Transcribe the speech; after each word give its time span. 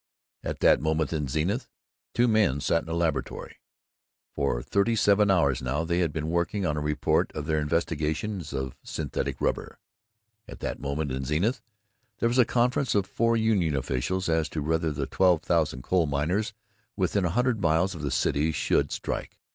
At 0.43 0.61
that 0.61 0.81
moment 0.81 1.13
in 1.13 1.27
Zenith, 1.27 1.67
two 2.15 2.27
men 2.27 2.59
sat 2.59 2.81
in 2.81 2.89
a 2.89 2.95
laboratory. 2.95 3.57
For 4.33 4.63
thirty 4.63 4.95
seven 4.95 5.29
hours 5.29 5.61
now 5.61 5.83
they 5.83 5.99
had 5.99 6.11
been 6.11 6.31
working 6.31 6.65
on 6.65 6.75
a 6.75 6.79
report 6.81 7.31
of 7.33 7.45
their 7.45 7.59
investigations 7.59 8.51
of 8.51 8.75
synthetic 8.81 9.39
rubber. 9.39 9.77
At 10.47 10.59
that 10.61 10.79
moment 10.79 11.11
in 11.11 11.23
Zenith, 11.23 11.61
there 12.17 12.29
was 12.29 12.39
a 12.39 12.45
conference 12.45 12.95
of 12.95 13.05
four 13.05 13.37
union 13.37 13.75
officials 13.75 14.27
as 14.27 14.49
to 14.49 14.63
whether 14.63 14.91
the 14.91 15.05
twelve 15.05 15.43
thousand 15.43 15.83
coal 15.83 16.07
miners 16.07 16.53
within 16.95 17.23
a 17.23 17.29
hundred 17.29 17.61
miles 17.61 17.93
of 17.93 18.01
the 18.01 18.09
city 18.09 18.51
should 18.51 18.91
strike. 18.91 19.37